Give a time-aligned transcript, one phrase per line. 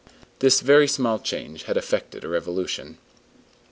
[0.39, 2.97] This very small change had effected a revolution.